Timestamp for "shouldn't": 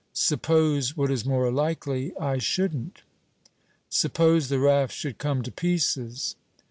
2.39-3.03